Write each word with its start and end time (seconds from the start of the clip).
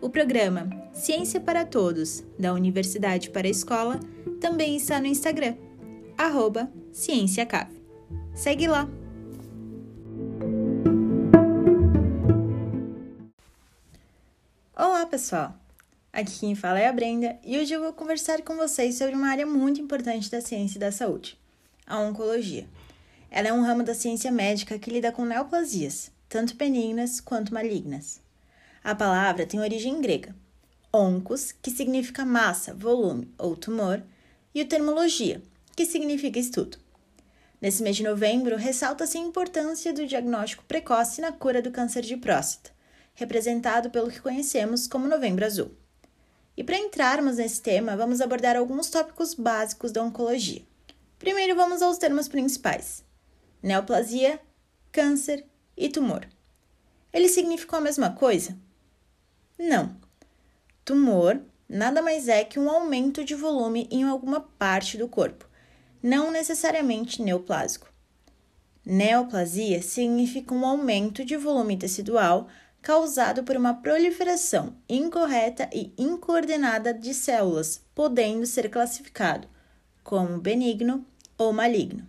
o 0.00 0.08
programa 0.08 0.70
Ciência 0.94 1.40
para 1.40 1.64
Todos, 1.64 2.24
da 2.38 2.54
Universidade 2.54 3.30
para 3.30 3.46
a 3.46 3.50
Escola, 3.50 4.00
também 4.40 4.76
está 4.76 4.98
no 4.98 5.06
Instagram, 5.06 5.54
arroba 6.16 6.70
CiênciaCave. 6.92 7.80
Segue 8.34 8.66
lá! 8.66 8.88
Olá, 14.74 15.04
pessoal! 15.06 15.54
Aqui 16.12 16.40
quem 16.40 16.54
fala 16.54 16.80
é 16.80 16.88
a 16.88 16.92
Brenda 16.92 17.38
e 17.44 17.58
hoje 17.58 17.72
eu 17.72 17.80
vou 17.80 17.92
conversar 17.92 18.42
com 18.42 18.56
vocês 18.56 18.96
sobre 18.96 19.14
uma 19.14 19.28
área 19.28 19.46
muito 19.46 19.80
importante 19.80 20.30
da 20.30 20.40
ciência 20.40 20.78
e 20.78 20.80
da 20.80 20.90
saúde, 20.90 21.38
a 21.86 22.00
oncologia. 22.00 22.66
Ela 23.30 23.48
é 23.48 23.52
um 23.52 23.62
ramo 23.62 23.84
da 23.84 23.94
ciência 23.94 24.32
médica 24.32 24.78
que 24.78 24.90
lida 24.90 25.12
com 25.12 25.24
neoplasias, 25.24 26.10
tanto 26.28 26.56
benignas 26.56 27.20
quanto 27.20 27.54
malignas. 27.54 28.20
A 28.82 28.94
palavra 28.94 29.44
tem 29.46 29.60
origem 29.60 30.00
grega, 30.00 30.34
oncos, 30.92 31.52
que 31.52 31.70
significa 31.70 32.24
massa, 32.24 32.72
volume 32.72 33.32
ou 33.36 33.54
tumor, 33.54 34.02
e 34.54 34.62
o 34.62 34.66
termologia, 34.66 35.42
que 35.76 35.84
significa 35.84 36.38
estudo. 36.38 36.78
Nesse 37.60 37.82
mês 37.82 37.96
de 37.96 38.02
novembro, 38.02 38.56
ressalta-se 38.56 39.18
a 39.18 39.20
importância 39.20 39.92
do 39.92 40.06
diagnóstico 40.06 40.64
precoce 40.64 41.20
na 41.20 41.30
cura 41.30 41.60
do 41.60 41.70
câncer 41.70 42.02
de 42.02 42.16
próstata, 42.16 42.70
representado 43.12 43.90
pelo 43.90 44.10
que 44.10 44.20
conhecemos 44.20 44.88
como 44.88 45.06
Novembro 45.06 45.44
Azul. 45.44 45.70
E 46.56 46.64
para 46.64 46.78
entrarmos 46.78 47.36
nesse 47.36 47.60
tema, 47.60 47.96
vamos 47.96 48.22
abordar 48.22 48.56
alguns 48.56 48.88
tópicos 48.88 49.34
básicos 49.34 49.92
da 49.92 50.02
oncologia. 50.02 50.62
Primeiro, 51.18 51.54
vamos 51.54 51.82
aos 51.82 51.98
termos 51.98 52.28
principais: 52.28 53.04
neoplasia, 53.62 54.40
câncer 54.90 55.44
e 55.76 55.90
tumor. 55.90 56.26
Eles 57.12 57.32
significam 57.32 57.78
a 57.78 57.82
mesma 57.82 58.10
coisa? 58.10 58.56
Não. 59.60 59.94
Tumor 60.86 61.38
nada 61.68 62.00
mais 62.00 62.28
é 62.28 62.42
que 62.42 62.58
um 62.58 62.70
aumento 62.70 63.22
de 63.22 63.34
volume 63.34 63.86
em 63.90 64.04
alguma 64.04 64.40
parte 64.40 64.96
do 64.96 65.06
corpo, 65.06 65.46
não 66.02 66.30
necessariamente 66.30 67.20
neoplásico. 67.20 67.92
Neoplasia 68.86 69.82
significa 69.82 70.54
um 70.54 70.64
aumento 70.64 71.22
de 71.26 71.36
volume 71.36 71.76
tecidual 71.76 72.48
causado 72.80 73.44
por 73.44 73.54
uma 73.54 73.74
proliferação 73.74 74.74
incorreta 74.88 75.68
e 75.74 75.92
incoordenada 75.98 76.94
de 76.94 77.12
células, 77.12 77.82
podendo 77.94 78.46
ser 78.46 78.70
classificado 78.70 79.46
como 80.02 80.40
benigno 80.40 81.04
ou 81.36 81.52
maligno. 81.52 82.08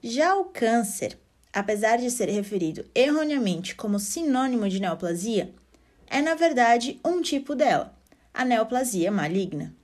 Já 0.00 0.36
o 0.36 0.44
câncer, 0.44 1.18
apesar 1.52 1.96
de 1.96 2.08
ser 2.08 2.28
referido 2.28 2.86
erroneamente 2.94 3.74
como 3.74 3.98
sinônimo 3.98 4.68
de 4.68 4.80
neoplasia, 4.80 5.52
é 6.12 6.20
na 6.20 6.34
verdade 6.34 7.00
um 7.02 7.22
tipo 7.22 7.54
dela, 7.54 7.98
a 8.34 8.44
neoplasia 8.44 9.10
maligna. 9.10 9.74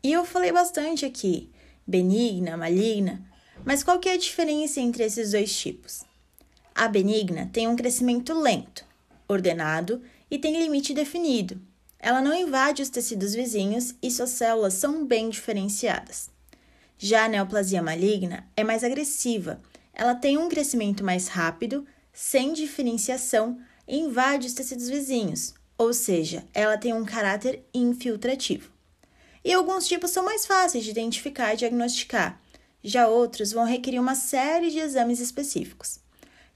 E 0.00 0.12
eu 0.12 0.24
falei 0.24 0.52
bastante 0.52 1.04
aqui, 1.04 1.50
benigna, 1.84 2.56
maligna, 2.56 3.26
mas 3.64 3.82
qual 3.82 3.98
que 3.98 4.08
é 4.08 4.12
a 4.12 4.16
diferença 4.16 4.80
entre 4.80 5.02
esses 5.02 5.32
dois 5.32 5.54
tipos? 5.58 6.04
A 6.72 6.86
benigna 6.86 7.50
tem 7.52 7.66
um 7.66 7.74
crescimento 7.74 8.32
lento, 8.32 8.84
ordenado 9.26 10.00
e 10.30 10.38
tem 10.38 10.56
limite 10.56 10.94
definido. 10.94 11.60
Ela 11.98 12.22
não 12.22 12.32
invade 12.32 12.80
os 12.80 12.88
tecidos 12.88 13.34
vizinhos 13.34 13.96
e 14.00 14.08
suas 14.12 14.30
células 14.30 14.74
são 14.74 15.04
bem 15.04 15.28
diferenciadas. 15.28 16.30
Já 16.96 17.24
a 17.24 17.28
neoplasia 17.28 17.82
maligna 17.82 18.46
é 18.56 18.62
mais 18.62 18.84
agressiva. 18.84 19.60
Ela 19.92 20.14
tem 20.14 20.38
um 20.38 20.48
crescimento 20.48 21.02
mais 21.02 21.26
rápido, 21.26 21.84
sem 22.12 22.52
diferenciação, 22.52 23.60
invade 23.88 24.46
os 24.46 24.52
tecidos 24.52 24.88
vizinhos, 24.88 25.54
ou 25.78 25.94
seja, 25.94 26.44
ela 26.52 26.76
tem 26.76 26.92
um 26.92 27.04
caráter 27.04 27.64
infiltrativo. 27.72 28.70
E 29.44 29.52
alguns 29.52 29.88
tipos 29.88 30.10
são 30.10 30.24
mais 30.24 30.44
fáceis 30.44 30.84
de 30.84 30.90
identificar 30.90 31.54
e 31.54 31.56
diagnosticar, 31.56 32.40
já 32.82 33.08
outros 33.08 33.52
vão 33.52 33.64
requerer 33.64 34.00
uma 34.00 34.14
série 34.14 34.70
de 34.70 34.78
exames 34.78 35.20
específicos. 35.20 36.00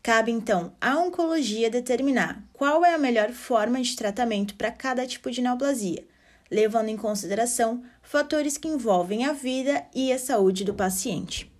Cabe 0.02 0.32
então 0.32 0.74
à 0.80 0.98
oncologia 0.98 1.70
determinar 1.70 2.42
qual 2.52 2.84
é 2.84 2.92
a 2.92 2.98
melhor 2.98 3.30
forma 3.30 3.80
de 3.80 3.94
tratamento 3.94 4.56
para 4.56 4.70
cada 4.70 5.06
tipo 5.06 5.30
de 5.30 5.40
neoplasia, 5.40 6.04
levando 6.50 6.88
em 6.88 6.96
consideração 6.96 7.82
fatores 8.02 8.56
que 8.56 8.68
envolvem 8.68 9.24
a 9.24 9.32
vida 9.32 9.84
e 9.94 10.12
a 10.12 10.18
saúde 10.18 10.64
do 10.64 10.74
paciente. 10.74 11.50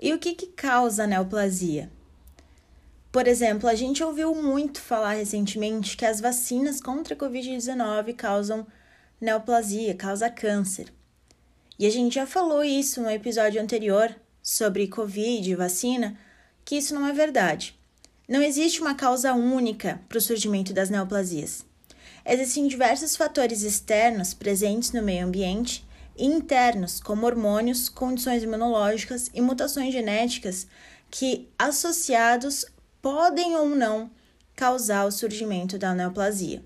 E 0.00 0.12
o 0.12 0.18
que, 0.18 0.34
que 0.34 0.48
causa 0.48 1.04
a 1.04 1.06
neoplasia? 1.06 1.90
Por 3.14 3.28
exemplo, 3.28 3.68
a 3.68 3.76
gente 3.76 4.02
ouviu 4.02 4.34
muito 4.34 4.80
falar 4.80 5.12
recentemente 5.12 5.96
que 5.96 6.04
as 6.04 6.20
vacinas 6.20 6.80
contra 6.80 7.14
a 7.14 7.16
Covid-19 7.16 8.12
causam 8.16 8.66
neoplasia, 9.20 9.94
causa 9.94 10.28
câncer. 10.28 10.92
E 11.78 11.86
a 11.86 11.90
gente 11.90 12.16
já 12.16 12.26
falou 12.26 12.64
isso 12.64 13.00
no 13.00 13.08
episódio 13.08 13.62
anterior 13.62 14.12
sobre 14.42 14.88
Covid 14.88 15.48
e 15.48 15.54
vacina, 15.54 16.18
que 16.64 16.74
isso 16.74 16.92
não 16.92 17.06
é 17.06 17.12
verdade. 17.12 17.78
Não 18.28 18.42
existe 18.42 18.80
uma 18.80 18.96
causa 18.96 19.32
única 19.32 20.00
para 20.08 20.18
o 20.18 20.20
surgimento 20.20 20.72
das 20.72 20.90
neoplasias. 20.90 21.64
Existem 22.26 22.66
diversos 22.66 23.14
fatores 23.14 23.62
externos 23.62 24.34
presentes 24.34 24.90
no 24.90 25.00
meio 25.00 25.24
ambiente 25.24 25.86
e 26.16 26.26
internos, 26.26 26.98
como 26.98 27.26
hormônios, 27.26 27.88
condições 27.88 28.42
imunológicas 28.42 29.30
e 29.32 29.40
mutações 29.40 29.92
genéticas, 29.92 30.66
que, 31.12 31.48
associados 31.56 32.66
podem 33.04 33.54
ou 33.54 33.68
não 33.68 34.10
causar 34.56 35.04
o 35.04 35.12
surgimento 35.12 35.76
da 35.76 35.94
neoplasia. 35.94 36.64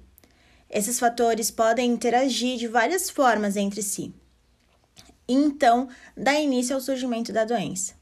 Esses 0.71 0.97
fatores 0.97 1.51
podem 1.51 1.91
interagir 1.91 2.57
de 2.57 2.69
várias 2.69 3.11
formas 3.11 3.57
entre 3.57 3.83
si. 3.83 4.15
Então, 5.29 5.89
dá 6.17 6.35
início 6.35 6.77
ao 6.77 6.81
surgimento 6.81 7.33
da 7.33 7.45
doença. 7.45 7.95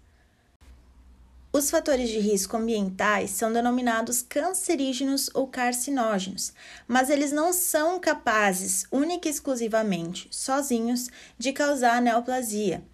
Os 1.51 1.71
fatores 1.71 2.11
de 2.11 2.19
risco 2.19 2.59
ambientais 2.59 3.31
são 3.31 3.51
denominados 3.51 4.21
cancerígenos 4.21 5.31
ou 5.33 5.47
carcinógenos, 5.47 6.53
mas 6.87 7.09
eles 7.09 7.33
não 7.33 7.55
são 7.55 7.99
capazes, 7.99 8.85
única 8.93 9.29
e 9.29 9.31
exclusivamente, 9.31 10.29
sozinhos, 10.31 11.09
de 11.39 11.55
causar 11.55 11.97
a 11.97 12.01
neoplasia. 12.03 12.85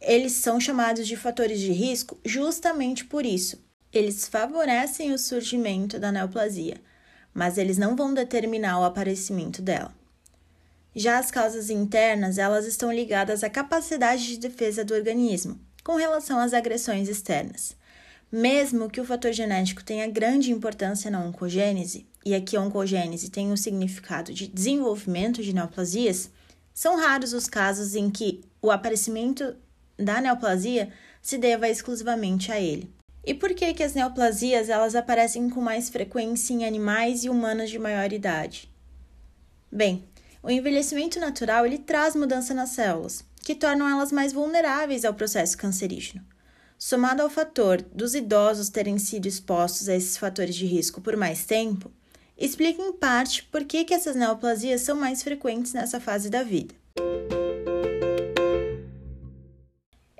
Eles 0.00 0.32
são 0.32 0.58
chamados 0.58 1.06
de 1.06 1.16
fatores 1.16 1.60
de 1.60 1.70
risco 1.70 2.18
justamente 2.24 3.04
por 3.04 3.24
isso, 3.24 3.67
eles 3.92 4.28
favorecem 4.28 5.12
o 5.12 5.18
surgimento 5.18 5.98
da 5.98 6.12
neoplasia, 6.12 6.76
mas 7.32 7.56
eles 7.56 7.78
não 7.78 7.96
vão 7.96 8.12
determinar 8.12 8.80
o 8.80 8.84
aparecimento 8.84 9.62
dela. 9.62 9.94
Já 10.94 11.18
as 11.18 11.30
causas 11.30 11.70
internas, 11.70 12.38
elas 12.38 12.66
estão 12.66 12.92
ligadas 12.92 13.44
à 13.44 13.50
capacidade 13.50 14.26
de 14.26 14.38
defesa 14.38 14.84
do 14.84 14.94
organismo 14.94 15.58
com 15.84 15.96
relação 15.96 16.38
às 16.38 16.52
agressões 16.52 17.08
externas. 17.08 17.74
Mesmo 18.30 18.90
que 18.90 19.00
o 19.00 19.04
fator 19.06 19.32
genético 19.32 19.82
tenha 19.82 20.06
grande 20.06 20.52
importância 20.52 21.10
na 21.10 21.20
oncogênese, 21.20 22.06
e 22.24 22.34
aqui 22.34 22.56
a 22.56 22.60
oncogênese 22.60 23.30
tem 23.30 23.48
o 23.48 23.52
um 23.52 23.56
significado 23.56 24.34
de 24.34 24.48
desenvolvimento 24.48 25.42
de 25.42 25.54
neoplasias, 25.54 26.30
são 26.74 26.96
raros 26.96 27.32
os 27.32 27.48
casos 27.48 27.94
em 27.94 28.10
que 28.10 28.42
o 28.60 28.70
aparecimento 28.70 29.56
da 29.98 30.20
neoplasia 30.20 30.92
se 31.22 31.38
deva 31.38 31.68
exclusivamente 31.68 32.52
a 32.52 32.60
ele. 32.60 32.92
E 33.24 33.34
por 33.34 33.54
que, 33.54 33.74
que 33.74 33.82
as 33.82 33.94
neoplasias 33.94 34.68
elas 34.68 34.94
aparecem 34.94 35.50
com 35.50 35.60
mais 35.60 35.88
frequência 35.88 36.54
em 36.54 36.64
animais 36.64 37.24
e 37.24 37.28
humanos 37.28 37.70
de 37.70 37.78
maior 37.78 38.12
idade? 38.12 38.70
Bem, 39.70 40.04
o 40.42 40.50
envelhecimento 40.50 41.20
natural 41.20 41.66
ele 41.66 41.78
traz 41.78 42.14
mudança 42.16 42.54
nas 42.54 42.70
células, 42.70 43.24
que 43.42 43.54
tornam 43.54 43.88
elas 43.88 44.12
mais 44.12 44.32
vulneráveis 44.32 45.04
ao 45.04 45.14
processo 45.14 45.58
cancerígeno. 45.58 46.24
Somado 46.78 47.22
ao 47.22 47.28
fator 47.28 47.82
dos 47.82 48.14
idosos 48.14 48.68
terem 48.68 48.98
sido 48.98 49.26
expostos 49.26 49.88
a 49.88 49.96
esses 49.96 50.16
fatores 50.16 50.54
de 50.54 50.64
risco 50.64 51.00
por 51.00 51.16
mais 51.16 51.44
tempo, 51.44 51.90
explica 52.36 52.80
em 52.80 52.92
parte 52.92 53.42
por 53.44 53.64
que, 53.64 53.84
que 53.84 53.92
essas 53.92 54.14
neoplasias 54.14 54.82
são 54.82 54.96
mais 54.96 55.22
frequentes 55.22 55.72
nessa 55.72 55.98
fase 55.98 56.30
da 56.30 56.44
vida. 56.44 56.74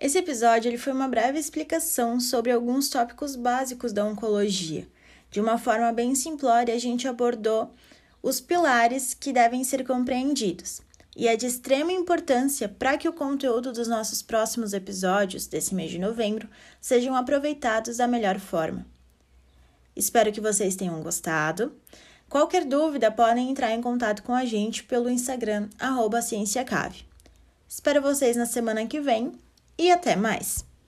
Esse 0.09 0.17
episódio 0.17 0.71
ele 0.71 0.79
foi 0.79 0.95
uma 0.95 1.07
breve 1.07 1.39
explicação 1.39 2.19
sobre 2.19 2.51
alguns 2.51 2.89
tópicos 2.89 3.37
básicos 3.37 3.93
da 3.93 4.07
oncologia. 4.07 4.89
De 5.31 5.39
uma 5.39 5.59
forma 5.59 5.93
bem 5.93 6.15
simplória, 6.15 6.75
a 6.75 6.79
gente 6.79 7.07
abordou 7.07 7.75
os 8.23 8.41
pilares 8.41 9.13
que 9.13 9.35
devem 9.35 9.63
ser 9.63 9.87
compreendidos. 9.87 10.81
e 11.15 11.29
é 11.29 11.37
de 11.37 11.45
extrema 11.45 11.93
importância 11.93 12.71
para 12.71 12.97
que 12.97 13.07
o 13.07 13.13
conteúdo 13.13 13.71
dos 13.71 13.87
nossos 13.87 14.23
próximos 14.23 14.73
episódios 14.73 15.47
desse 15.47 15.75
mês 15.75 15.91
de 15.91 15.99
novembro 15.99 16.49
sejam 16.81 17.15
aproveitados 17.15 17.99
da 17.99 18.09
melhor 18.09 18.39
forma. 18.39 18.87
Espero 19.95 20.33
que 20.33 20.41
vocês 20.41 20.75
tenham 20.75 21.03
gostado. 21.03 21.77
Qualquer 22.31 22.65
dúvida, 22.65 23.11
podem 23.11 23.51
entrar 23.51 23.73
em 23.73 23.83
contato 23.83 24.23
com 24.23 24.33
a 24.33 24.47
gente 24.47 24.85
pelo 24.85 25.11
Instagram, 25.11 25.69
arroba 25.79 26.21
Espero 27.69 28.01
vocês 28.01 28.39
na 28.39 28.47
semana 28.47 28.87
que 28.87 29.03
vem 29.03 29.35
e 29.79 29.91
até 29.91 30.17
mais! 30.17 30.68